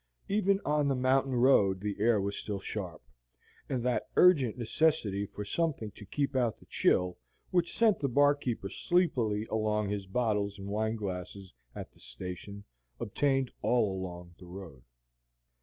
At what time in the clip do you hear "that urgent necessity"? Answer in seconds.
3.83-5.27